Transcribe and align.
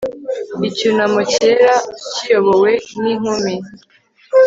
Icyunamo 0.69 1.21
cyera 1.33 1.73
kiyobowe 2.13 2.71
ninkumi 3.01 3.53